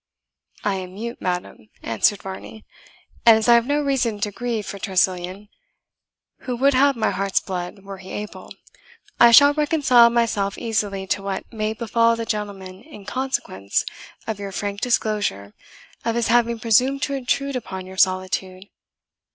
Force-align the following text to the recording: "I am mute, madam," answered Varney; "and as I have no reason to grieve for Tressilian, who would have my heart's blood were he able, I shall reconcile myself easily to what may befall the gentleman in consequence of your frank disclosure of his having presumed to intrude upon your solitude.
"I 0.63 0.77
am 0.77 0.95
mute, 0.95 1.21
madam," 1.21 1.69
answered 1.83 2.23
Varney; 2.23 2.65
"and 3.23 3.37
as 3.37 3.47
I 3.47 3.53
have 3.53 3.67
no 3.67 3.81
reason 3.83 4.19
to 4.21 4.31
grieve 4.31 4.65
for 4.65 4.79
Tressilian, 4.79 5.47
who 6.39 6.55
would 6.55 6.73
have 6.73 6.95
my 6.95 7.11
heart's 7.11 7.39
blood 7.39 7.83
were 7.83 7.99
he 7.99 8.09
able, 8.09 8.51
I 9.19 9.29
shall 9.29 9.53
reconcile 9.53 10.09
myself 10.09 10.57
easily 10.57 11.05
to 11.05 11.21
what 11.21 11.53
may 11.53 11.73
befall 11.73 12.15
the 12.15 12.25
gentleman 12.25 12.81
in 12.81 13.05
consequence 13.05 13.85
of 14.25 14.39
your 14.39 14.51
frank 14.51 14.81
disclosure 14.81 15.53
of 16.03 16.15
his 16.15 16.29
having 16.29 16.57
presumed 16.57 17.03
to 17.03 17.13
intrude 17.13 17.55
upon 17.55 17.85
your 17.85 17.97
solitude. 17.97 18.63